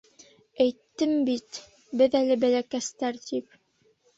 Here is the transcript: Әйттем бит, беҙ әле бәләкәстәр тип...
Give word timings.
Әйттем 0.63 1.13
бит, 1.27 1.59
беҙ 2.01 2.17
әле 2.23 2.41
бәләкәстәр 2.45 3.25
тип... 3.29 3.63